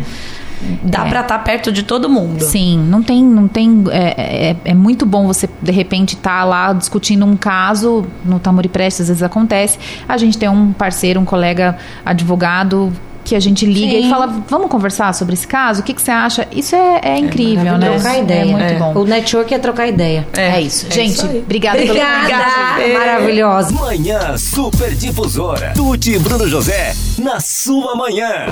[0.84, 1.10] dá É.
[1.10, 2.44] pra estar perto de todo mundo.
[2.44, 3.84] Sim, não tem, não tem.
[3.92, 8.70] É, é, é muito bom você de repente estar lá discutindo um caso no Tamori
[8.70, 9.78] Prestes, às vezes acontece.
[10.08, 12.92] A gente tem um parceiro, um colega advogado
[13.24, 14.08] que a gente liga Sim.
[14.08, 15.82] e fala, vamos conversar sobre esse caso?
[15.82, 16.48] O que, que você acha?
[16.52, 17.92] Isso é, é incrível, né?
[17.92, 18.42] Trocar ideia.
[18.42, 18.74] É muito É.
[18.80, 18.94] bom.
[19.00, 20.28] O network é trocar ideia.
[20.36, 20.88] É, isso.
[20.88, 22.94] é gente, isso obrigada pelo Obrigada, Fê.
[22.98, 23.74] maravilhosa.
[23.74, 25.72] Manhã Super Difusora.
[25.76, 28.48] Tuti e Bruno José na sua manhã.